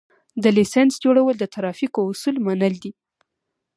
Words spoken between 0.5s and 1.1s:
لېسنس